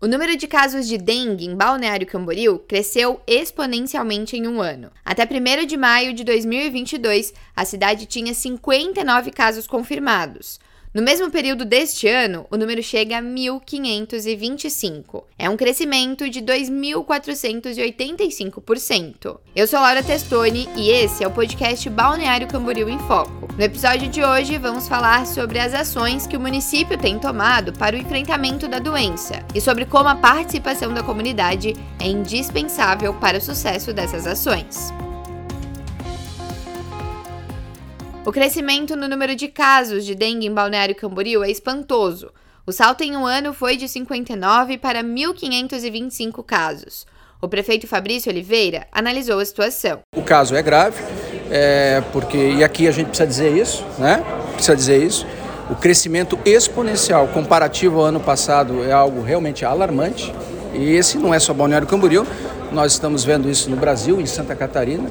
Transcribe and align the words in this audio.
O 0.00 0.06
número 0.06 0.36
de 0.36 0.46
casos 0.46 0.86
de 0.86 0.96
dengue 0.96 1.44
em 1.44 1.56
Balneário 1.56 2.06
Camboriú 2.06 2.60
cresceu 2.60 3.20
exponencialmente 3.26 4.36
em 4.36 4.46
um 4.46 4.62
ano. 4.62 4.92
Até 5.04 5.24
1 5.24 5.66
de 5.66 5.76
maio 5.76 6.14
de 6.14 6.22
2022, 6.22 7.34
a 7.56 7.64
cidade 7.64 8.06
tinha 8.06 8.32
59 8.32 9.32
casos 9.32 9.66
confirmados. 9.66 10.60
No 10.94 11.02
mesmo 11.02 11.30
período 11.30 11.66
deste 11.66 12.08
ano, 12.08 12.46
o 12.50 12.56
número 12.56 12.82
chega 12.82 13.18
a 13.18 13.22
1.525. 13.22 15.24
É 15.38 15.50
um 15.50 15.56
crescimento 15.56 16.30
de 16.30 16.40
2.485%. 16.40 19.38
Eu 19.54 19.66
sou 19.66 19.80
Laura 19.80 20.02
Testoni 20.02 20.66
e 20.74 20.88
esse 20.90 21.22
é 21.22 21.26
o 21.26 21.30
podcast 21.30 21.90
Balneário 21.90 22.48
Camboriú 22.48 22.88
em 22.88 22.98
Foco. 23.00 23.48
No 23.56 23.62
episódio 23.62 24.08
de 24.08 24.24
hoje, 24.24 24.56
vamos 24.56 24.88
falar 24.88 25.26
sobre 25.26 25.58
as 25.58 25.74
ações 25.74 26.26
que 26.26 26.38
o 26.38 26.40
município 26.40 26.96
tem 26.96 27.18
tomado 27.18 27.74
para 27.74 27.94
o 27.94 27.98
enfrentamento 27.98 28.66
da 28.66 28.78
doença 28.78 29.44
e 29.54 29.60
sobre 29.60 29.84
como 29.84 30.08
a 30.08 30.14
participação 30.14 30.94
da 30.94 31.02
comunidade 31.02 31.76
é 32.00 32.06
indispensável 32.06 33.12
para 33.14 33.36
o 33.36 33.42
sucesso 33.42 33.92
dessas 33.92 34.26
ações. 34.26 34.90
O 38.28 38.30
crescimento 38.30 38.94
no 38.94 39.08
número 39.08 39.34
de 39.34 39.48
casos 39.48 40.04
de 40.04 40.14
dengue 40.14 40.46
em 40.46 40.52
Balneário 40.52 40.94
Camboriú 40.94 41.42
é 41.42 41.50
espantoso. 41.50 42.30
O 42.66 42.72
salto 42.72 43.00
em 43.00 43.16
um 43.16 43.24
ano 43.24 43.54
foi 43.54 43.74
de 43.74 43.88
59 43.88 44.76
para 44.76 45.02
1.525 45.02 46.44
casos. 46.44 47.06
O 47.40 47.48
prefeito 47.48 47.86
Fabrício 47.86 48.30
Oliveira 48.30 48.86
analisou 48.92 49.40
a 49.40 49.44
situação. 49.46 50.00
O 50.14 50.20
caso 50.20 50.54
é 50.54 50.60
grave, 50.60 51.02
é, 51.50 52.02
porque 52.12 52.36
e 52.36 52.62
aqui 52.62 52.86
a 52.86 52.90
gente 52.90 53.06
precisa 53.06 53.26
dizer 53.26 53.56
isso, 53.56 53.82
né? 53.98 54.22
Precisa 54.52 54.76
dizer 54.76 55.02
isso. 55.02 55.26
O 55.70 55.74
crescimento 55.74 56.38
exponencial 56.44 57.28
comparativo 57.28 58.00
ao 58.00 58.04
ano 58.04 58.20
passado 58.20 58.84
é 58.84 58.92
algo 58.92 59.22
realmente 59.22 59.64
alarmante. 59.64 60.34
E 60.74 60.90
esse 60.90 61.16
não 61.16 61.32
é 61.32 61.38
só 61.38 61.54
Balneário 61.54 61.86
Camboriú, 61.86 62.26
nós 62.72 62.92
estamos 62.92 63.24
vendo 63.24 63.48
isso 63.48 63.70
no 63.70 63.76
Brasil, 63.78 64.20
em 64.20 64.26
Santa 64.26 64.54
Catarina 64.54 65.08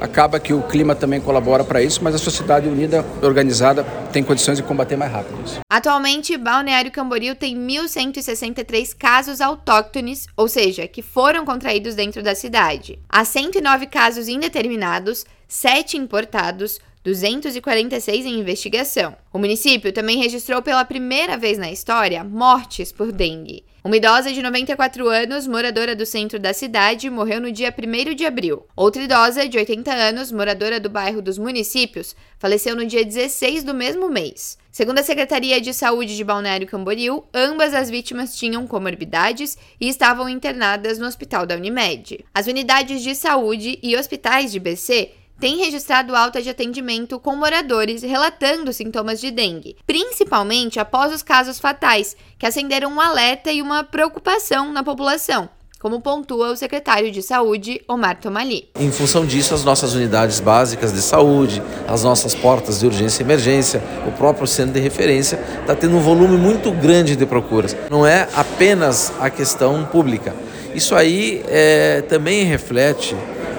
acaba 0.00 0.38
que 0.40 0.52
o 0.52 0.62
clima 0.62 0.94
também 0.94 1.20
colabora 1.20 1.64
para 1.64 1.82
isso, 1.82 2.02
mas 2.02 2.14
a 2.14 2.18
sociedade 2.18 2.68
unida, 2.68 3.04
organizada, 3.22 3.84
tem 4.12 4.22
condições 4.22 4.56
de 4.56 4.62
combater 4.62 4.96
mais 4.96 5.12
rápido 5.12 5.42
isso. 5.44 5.60
Atualmente, 5.70 6.36
Balneário 6.36 6.90
Camboriú 6.90 7.34
tem 7.34 7.56
1.163 7.56 8.94
casos 8.96 9.40
autóctones, 9.40 10.26
ou 10.36 10.48
seja, 10.48 10.86
que 10.86 11.02
foram 11.02 11.44
contraídos 11.44 11.94
dentro 11.94 12.22
da 12.22 12.34
cidade. 12.34 12.98
Há 13.08 13.24
109 13.24 13.86
casos 13.86 14.28
indeterminados, 14.28 15.24
7 15.48 15.96
importados, 15.96 16.80
246 17.04 18.24
em 18.24 18.40
investigação. 18.40 19.14
O 19.30 19.38
município 19.38 19.92
também 19.92 20.18
registrou 20.18 20.62
pela 20.62 20.84
primeira 20.86 21.36
vez 21.36 21.58
na 21.58 21.70
história 21.70 22.24
mortes 22.24 22.90
por 22.90 23.12
dengue. 23.12 23.62
Uma 23.84 23.98
idosa 23.98 24.32
de 24.32 24.40
94 24.40 25.06
anos, 25.06 25.46
moradora 25.46 25.94
do 25.94 26.06
centro 26.06 26.38
da 26.38 26.54
cidade, 26.54 27.10
morreu 27.10 27.38
no 27.38 27.52
dia 27.52 27.70
1 27.70 28.14
de 28.14 28.24
abril. 28.24 28.66
Outra 28.74 29.02
idosa, 29.02 29.46
de 29.46 29.58
80 29.58 29.92
anos, 29.92 30.32
moradora 30.32 30.80
do 30.80 30.88
bairro 30.88 31.20
dos 31.20 31.36
Municípios, 31.36 32.16
faleceu 32.38 32.74
no 32.74 32.86
dia 32.86 33.04
16 33.04 33.62
do 33.62 33.74
mesmo 33.74 34.08
mês. 34.08 34.56
Segundo 34.72 35.00
a 35.00 35.02
Secretaria 35.02 35.60
de 35.60 35.74
Saúde 35.74 36.16
de 36.16 36.24
Balneário 36.24 36.66
Camboriú, 36.66 37.24
ambas 37.34 37.74
as 37.74 37.90
vítimas 37.90 38.34
tinham 38.34 38.66
comorbidades 38.66 39.58
e 39.78 39.86
estavam 39.86 40.30
internadas 40.30 40.98
no 40.98 41.06
hospital 41.06 41.44
da 41.44 41.54
Unimed. 41.54 42.24
As 42.32 42.46
unidades 42.46 43.02
de 43.02 43.14
saúde 43.14 43.78
e 43.82 43.94
hospitais 43.94 44.50
de 44.50 44.58
BC 44.58 45.10
tem 45.38 45.58
registrado 45.58 46.14
alta 46.14 46.40
de 46.40 46.48
atendimento 46.48 47.18
com 47.18 47.36
moradores 47.36 48.02
relatando 48.02 48.72
sintomas 48.72 49.20
de 49.20 49.30
dengue, 49.30 49.76
principalmente 49.86 50.78
após 50.80 51.12
os 51.12 51.22
casos 51.22 51.58
fatais, 51.58 52.16
que 52.38 52.46
acenderam 52.46 52.92
um 52.92 53.00
alerta 53.00 53.50
e 53.50 53.60
uma 53.60 53.84
preocupação 53.84 54.72
na 54.72 54.82
população, 54.82 55.48
como 55.80 56.00
pontua 56.00 56.50
o 56.50 56.56
secretário 56.56 57.10
de 57.10 57.20
Saúde, 57.20 57.80
Omar 57.86 58.18
Tomali. 58.18 58.70
Em 58.78 58.90
função 58.90 59.26
disso, 59.26 59.54
as 59.54 59.64
nossas 59.64 59.94
unidades 59.94 60.40
básicas 60.40 60.92
de 60.94 61.02
saúde, 61.02 61.62
as 61.86 62.02
nossas 62.02 62.34
portas 62.34 62.80
de 62.80 62.86
urgência 62.86 63.22
e 63.22 63.26
emergência, 63.26 63.82
o 64.06 64.12
próprio 64.12 64.46
centro 64.46 64.72
de 64.72 64.80
referência, 64.80 65.38
está 65.60 65.74
tendo 65.74 65.96
um 65.96 66.00
volume 66.00 66.38
muito 66.38 66.70
grande 66.72 67.14
de 67.16 67.26
procuras. 67.26 67.76
Não 67.90 68.06
é 68.06 68.28
apenas 68.34 69.12
a 69.20 69.28
questão 69.28 69.84
pública. 69.84 70.34
Isso 70.74 70.94
aí 70.94 71.44
é, 71.48 72.02
também 72.08 72.44
reflete 72.44 73.14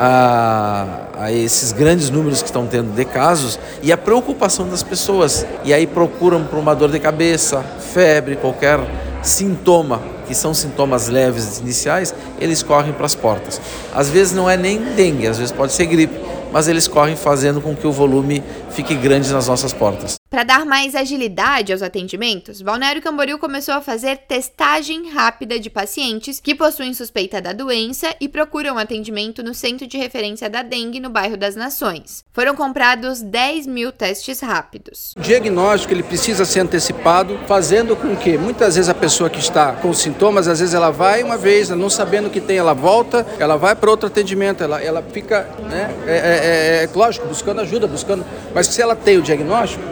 a 0.00 1.10
a 1.20 1.30
esses 1.30 1.70
grandes 1.72 2.08
números 2.08 2.40
que 2.40 2.48
estão 2.48 2.66
tendo 2.66 2.94
de 2.94 3.04
casos 3.04 3.58
e 3.82 3.92
a 3.92 3.98
preocupação 3.98 4.66
das 4.66 4.82
pessoas. 4.82 5.44
E 5.62 5.74
aí 5.74 5.86
procuram 5.86 6.44
por 6.44 6.58
uma 6.58 6.74
dor 6.74 6.90
de 6.90 6.98
cabeça, 6.98 7.62
febre, 7.92 8.36
qualquer 8.36 8.80
sintoma, 9.22 10.00
que 10.26 10.34
são 10.34 10.54
sintomas 10.54 11.08
leves 11.08 11.58
iniciais, 11.58 12.14
eles 12.40 12.62
correm 12.62 12.94
para 12.94 13.04
as 13.04 13.14
portas. 13.14 13.60
Às 13.94 14.08
vezes 14.08 14.32
não 14.32 14.48
é 14.48 14.56
nem 14.56 14.78
dengue, 14.94 15.26
às 15.26 15.36
vezes 15.36 15.52
pode 15.52 15.72
ser 15.72 15.84
gripe, 15.84 16.18
mas 16.50 16.68
eles 16.68 16.88
correm 16.88 17.16
fazendo 17.16 17.60
com 17.60 17.76
que 17.76 17.86
o 17.86 17.92
volume 17.92 18.42
fique 18.70 18.94
grande 18.94 19.30
nas 19.30 19.46
nossas 19.46 19.74
portas. 19.74 20.19
Para 20.30 20.44
dar 20.44 20.64
mais 20.64 20.94
agilidade 20.94 21.72
aos 21.72 21.82
atendimentos, 21.82 22.62
Balneário 22.62 23.02
Camboriú 23.02 23.36
começou 23.36 23.74
a 23.74 23.80
fazer 23.80 24.16
testagem 24.16 25.10
rápida 25.10 25.58
de 25.58 25.68
pacientes 25.68 26.38
que 26.38 26.54
possuem 26.54 26.94
suspeita 26.94 27.42
da 27.42 27.52
doença 27.52 28.14
e 28.20 28.28
procuram 28.28 28.78
atendimento 28.78 29.42
no 29.42 29.52
Centro 29.52 29.88
de 29.88 29.98
Referência 29.98 30.48
da 30.48 30.62
Dengue 30.62 31.00
no 31.00 31.10
bairro 31.10 31.36
das 31.36 31.56
Nações. 31.56 32.24
Foram 32.32 32.54
comprados 32.54 33.20
10 33.20 33.66
mil 33.66 33.90
testes 33.90 34.38
rápidos. 34.38 35.14
O 35.16 35.20
diagnóstico 35.20 35.92
ele 35.92 36.04
precisa 36.04 36.44
ser 36.44 36.60
antecipado, 36.60 37.36
fazendo 37.48 37.96
com 37.96 38.14
que 38.14 38.38
muitas 38.38 38.76
vezes 38.76 38.88
a 38.88 38.94
pessoa 38.94 39.28
que 39.28 39.40
está 39.40 39.72
com 39.72 39.92
sintomas, 39.92 40.46
às 40.46 40.60
vezes 40.60 40.76
ela 40.76 40.90
vai 40.90 41.24
uma 41.24 41.36
vez, 41.36 41.70
não 41.70 41.90
sabendo 41.90 42.30
que 42.30 42.40
tem, 42.40 42.56
ela 42.56 42.72
volta, 42.72 43.26
ela 43.36 43.56
vai 43.56 43.74
para 43.74 43.90
outro 43.90 44.06
atendimento, 44.06 44.62
ela, 44.62 44.80
ela 44.80 45.02
fica, 45.02 45.42
né, 45.68 45.92
é, 46.06 46.12
é, 46.12 46.82
é, 46.82 46.84
é 46.84 46.88
lógico, 46.94 47.26
buscando 47.26 47.60
ajuda, 47.62 47.88
buscando, 47.88 48.24
mas 48.54 48.68
se 48.68 48.80
ela 48.80 48.94
tem 48.94 49.18
o 49.18 49.22
diagnóstico, 49.22 49.82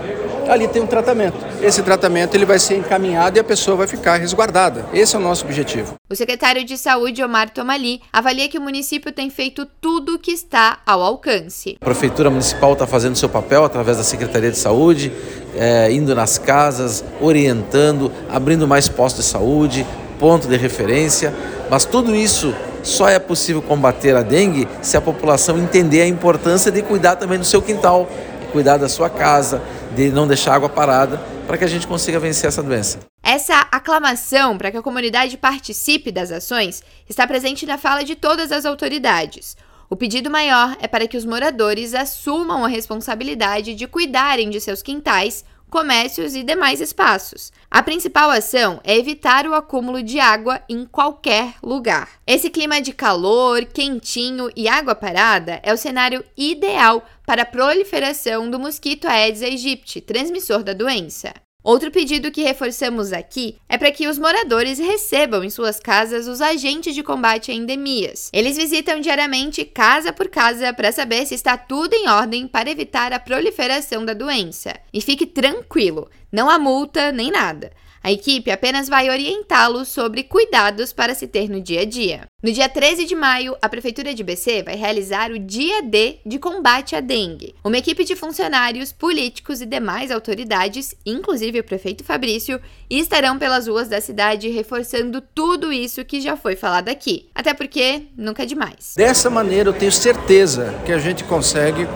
ali 0.48 0.66
tem 0.66 0.82
um 0.82 0.86
tratamento. 0.86 1.36
Esse 1.62 1.82
tratamento 1.82 2.34
ele 2.34 2.44
vai 2.44 2.58
ser 2.58 2.76
encaminhado 2.76 3.36
e 3.36 3.40
a 3.40 3.44
pessoa 3.44 3.76
vai 3.76 3.86
ficar 3.86 4.16
resguardada. 4.16 4.86
Esse 4.92 5.14
é 5.14 5.18
o 5.18 5.22
nosso 5.22 5.44
objetivo. 5.44 5.94
O 6.10 6.16
secretário 6.16 6.64
de 6.64 6.76
Saúde, 6.76 7.22
Omar 7.22 7.50
Tomali, 7.50 8.00
avalia 8.12 8.48
que 8.48 8.58
o 8.58 8.60
município 8.60 9.12
tem 9.12 9.28
feito 9.30 9.66
tudo 9.80 10.14
o 10.14 10.18
que 10.18 10.30
está 10.30 10.78
ao 10.86 11.02
alcance. 11.02 11.76
A 11.80 11.84
Prefeitura 11.84 12.30
Municipal 12.30 12.72
está 12.72 12.86
fazendo 12.86 13.16
seu 13.16 13.28
papel 13.28 13.64
através 13.64 13.98
da 13.98 14.02
Secretaria 14.02 14.50
de 14.50 14.58
Saúde, 14.58 15.12
é, 15.54 15.92
indo 15.92 16.14
nas 16.14 16.38
casas, 16.38 17.04
orientando, 17.20 18.10
abrindo 18.30 18.66
mais 18.66 18.88
postos 18.88 19.24
de 19.24 19.30
saúde, 19.30 19.86
ponto 20.18 20.48
de 20.48 20.56
referência, 20.56 21.34
mas 21.70 21.84
tudo 21.84 22.14
isso 22.14 22.54
só 22.82 23.08
é 23.08 23.18
possível 23.18 23.60
combater 23.60 24.16
a 24.16 24.22
dengue 24.22 24.68
se 24.80 24.96
a 24.96 25.00
população 25.00 25.58
entender 25.58 26.02
a 26.02 26.06
importância 26.06 26.70
de 26.70 26.82
cuidar 26.82 27.16
também 27.16 27.38
do 27.38 27.44
seu 27.44 27.60
quintal, 27.60 28.08
cuidar 28.52 28.78
da 28.78 28.88
sua 28.88 29.10
casa, 29.10 29.60
de 29.98 30.12
não 30.12 30.28
deixar 30.28 30.54
água 30.54 30.68
parada, 30.68 31.18
para 31.44 31.58
que 31.58 31.64
a 31.64 31.68
gente 31.68 31.84
consiga 31.84 32.20
vencer 32.20 32.46
essa 32.46 32.62
doença. 32.62 33.00
Essa 33.20 33.66
aclamação 33.72 34.56
para 34.56 34.70
que 34.70 34.76
a 34.76 34.82
comunidade 34.82 35.36
participe 35.36 36.12
das 36.12 36.30
ações 36.30 36.84
está 37.08 37.26
presente 37.26 37.66
na 37.66 37.76
fala 37.76 38.04
de 38.04 38.14
todas 38.14 38.52
as 38.52 38.64
autoridades. 38.64 39.56
O 39.90 39.96
pedido 39.96 40.30
maior 40.30 40.76
é 40.80 40.86
para 40.86 41.08
que 41.08 41.16
os 41.16 41.24
moradores 41.24 41.94
assumam 41.94 42.64
a 42.64 42.68
responsabilidade 42.68 43.74
de 43.74 43.88
cuidarem 43.88 44.50
de 44.50 44.60
seus 44.60 44.82
quintais, 44.82 45.44
comércios 45.70 46.34
e 46.34 46.42
demais 46.42 46.80
espaços. 46.80 47.52
A 47.70 47.82
principal 47.82 48.30
ação 48.30 48.80
é 48.84 48.96
evitar 48.96 49.46
o 49.46 49.54
acúmulo 49.54 50.02
de 50.02 50.18
água 50.18 50.62
em 50.68 50.84
qualquer 50.84 51.54
lugar. 51.62 52.08
Esse 52.26 52.50
clima 52.50 52.80
de 52.80 52.92
calor, 52.92 53.64
quentinho 53.66 54.50
e 54.56 54.68
água 54.68 54.94
parada 54.94 55.60
é 55.62 55.72
o 55.72 55.78
cenário 55.78 56.24
ideal 56.36 57.04
para 57.26 57.42
a 57.42 57.46
proliferação 57.46 58.50
do 58.50 58.58
mosquito 58.58 59.06
Aedes 59.06 59.42
aegypti, 59.42 60.00
transmissor 60.00 60.62
da 60.62 60.72
doença. 60.72 61.32
Outro 61.64 61.90
pedido 61.90 62.30
que 62.30 62.42
reforçamos 62.42 63.12
aqui 63.12 63.56
é 63.68 63.76
para 63.76 63.90
que 63.90 64.06
os 64.06 64.16
moradores 64.16 64.78
recebam 64.78 65.42
em 65.42 65.50
suas 65.50 65.80
casas 65.80 66.28
os 66.28 66.40
agentes 66.40 66.94
de 66.94 67.02
combate 67.02 67.50
a 67.50 67.54
endemias. 67.54 68.30
Eles 68.32 68.56
visitam 68.56 69.00
diariamente 69.00 69.64
casa 69.64 70.12
por 70.12 70.28
casa 70.28 70.72
para 70.72 70.92
saber 70.92 71.26
se 71.26 71.34
está 71.34 71.58
tudo 71.58 71.92
em 71.94 72.08
ordem 72.08 72.46
para 72.46 72.70
evitar 72.70 73.12
a 73.12 73.18
proliferação 73.18 74.04
da 74.04 74.14
doença. 74.14 74.72
E 74.94 75.00
fique 75.00 75.26
tranquilo, 75.26 76.08
não 76.32 76.48
há 76.50 76.58
multa 76.58 77.12
nem 77.12 77.30
nada. 77.30 77.70
A 78.02 78.12
equipe 78.12 78.50
apenas 78.50 78.88
vai 78.88 79.10
orientá-los 79.10 79.88
sobre 79.88 80.22
cuidados 80.22 80.92
para 80.92 81.14
se 81.14 81.26
ter 81.26 81.50
no 81.50 81.60
dia 81.60 81.82
a 81.82 81.84
dia. 81.84 82.22
No 82.42 82.52
dia 82.52 82.68
13 82.68 83.04
de 83.04 83.14
maio, 83.14 83.56
a 83.60 83.68
Prefeitura 83.68 84.14
de 84.14 84.22
BC 84.22 84.62
vai 84.62 84.76
realizar 84.76 85.30
o 85.32 85.38
Dia 85.38 85.82
D 85.82 86.18
de 86.24 86.38
combate 86.38 86.94
à 86.94 87.00
dengue. 87.00 87.54
Uma 87.64 87.78
equipe 87.78 88.04
de 88.04 88.14
funcionários, 88.14 88.92
políticos 88.92 89.60
e 89.60 89.66
demais 89.66 90.10
autoridades, 90.10 90.94
inclusive 91.04 91.60
o 91.60 91.64
prefeito 91.64 92.04
Fabrício, 92.04 92.60
estarão 92.88 93.38
pelas 93.38 93.66
ruas 93.66 93.88
da 93.88 94.00
cidade 94.00 94.48
reforçando 94.48 95.20
tudo 95.20 95.72
isso 95.72 96.04
que 96.04 96.20
já 96.20 96.36
foi 96.36 96.54
falado 96.54 96.88
aqui. 96.88 97.28
Até 97.34 97.52
porque 97.52 98.04
nunca 98.16 98.44
é 98.44 98.46
demais. 98.46 98.94
Dessa 98.96 99.28
maneira, 99.28 99.70
eu 99.70 99.74
tenho 99.74 99.92
certeza 99.92 100.74
que 100.86 100.92
a 100.92 100.98
gente 100.98 101.24
consegue 101.24 101.86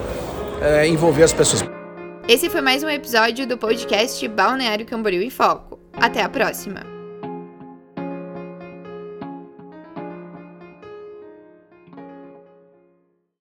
é, 0.61 0.87
envolver 0.88 1.23
as 1.23 1.32
pessoas. 1.32 1.81
Esse 2.28 2.48
foi 2.48 2.60
mais 2.60 2.84
um 2.84 2.88
episódio 2.88 3.46
do 3.46 3.58
podcast 3.58 4.26
Balneário 4.28 4.86
Camboriú 4.86 5.22
em 5.22 5.30
Foco. 5.30 5.80
Até 5.92 6.22
a 6.22 6.28
próxima! 6.28 6.92